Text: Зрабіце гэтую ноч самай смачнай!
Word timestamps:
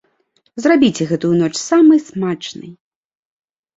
Зрабіце 0.63 1.03
гэтую 1.11 1.31
ноч 1.41 1.51
самай 1.69 1.99
смачнай! 2.09 2.71